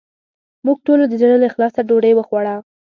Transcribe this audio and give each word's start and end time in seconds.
موږ 0.65 0.77
ټولو 0.85 1.03
د 1.07 1.13
زړه 1.21 1.35
له 1.39 1.45
اخلاصه 1.49 1.81
ډوډې 1.87 2.11
وخوړه 2.15 2.55